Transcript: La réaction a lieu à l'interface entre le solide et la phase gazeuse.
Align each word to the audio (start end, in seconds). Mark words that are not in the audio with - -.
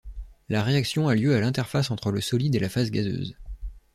La 0.49 0.63
réaction 0.63 1.07
a 1.07 1.13
lieu 1.13 1.35
à 1.35 1.39
l'interface 1.41 1.91
entre 1.91 2.11
le 2.11 2.21
solide 2.21 2.55
et 2.55 2.59
la 2.59 2.69
phase 2.69 2.89
gazeuse. 2.89 3.37